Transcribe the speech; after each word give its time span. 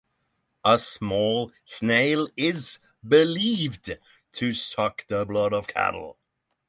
A 0.65 0.79
small 0.79 1.51
snail 1.63 2.27
is 2.35 2.79
believed 3.07 3.99
to 4.31 4.51
suck 4.51 5.05
the 5.07 5.27
blood 5.27 5.53
of 5.53 5.67
cattle. 5.67 6.17